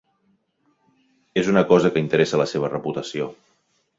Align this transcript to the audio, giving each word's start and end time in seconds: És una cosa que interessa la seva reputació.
És 1.41 1.51
una 1.51 1.63
cosa 1.73 1.93
que 1.97 2.03
interessa 2.05 2.41
la 2.43 2.47
seva 2.55 2.71
reputació. 2.75 3.31